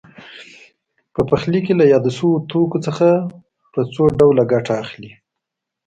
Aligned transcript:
په 1.13 1.21
پخلي 1.29 1.59
کې 1.65 1.73
له 1.79 1.85
یادو 1.93 2.11
شویو 2.17 2.45
توکو 2.49 2.77
څخه 2.87 3.07
په 3.73 3.79
څو 3.93 4.03
ډوله 4.19 4.43
ګټه 4.53 4.73
اخلي. 4.83 5.11